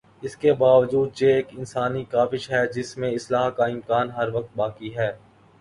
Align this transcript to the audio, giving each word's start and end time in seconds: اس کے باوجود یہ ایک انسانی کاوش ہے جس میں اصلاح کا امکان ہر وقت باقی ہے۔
اس 0.21 0.35
کے 0.37 0.53
باوجود 0.53 1.21
یہ 1.21 1.33
ایک 1.33 1.47
انسانی 1.57 2.03
کاوش 2.05 2.49
ہے 2.51 2.65
جس 2.67 2.97
میں 2.97 3.11
اصلاح 3.11 3.49
کا 3.49 3.65
امکان 3.65 4.11
ہر 4.11 4.33
وقت 4.33 4.57
باقی 4.57 4.95
ہے۔ 4.97 5.11